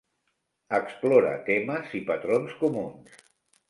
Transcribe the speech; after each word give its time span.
Explora 0.77 1.35
temes 1.51 1.97
i 2.01 2.05
patrons 2.11 2.61
comuns. 2.67 3.27